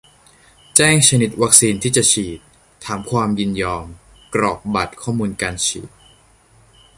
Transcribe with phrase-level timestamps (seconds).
[0.75, 2.39] แจ้งชนิดวัคซีนที่จะฉีด
[2.85, 3.85] ถามความยินยอม
[4.35, 5.89] กรอกบัตรข้อมูลการฉีด